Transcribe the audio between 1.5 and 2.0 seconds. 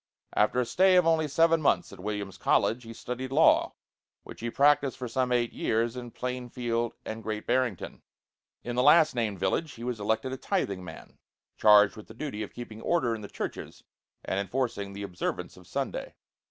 months at